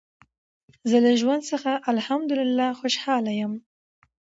[0.89, 3.53] زه له ژوند څخه الحمدلله خوشحاله یم.